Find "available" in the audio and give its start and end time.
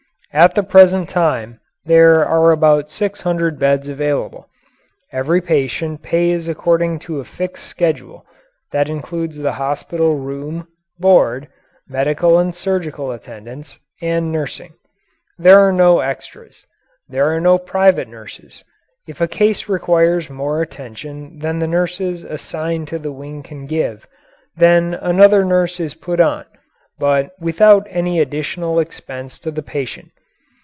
3.89-4.47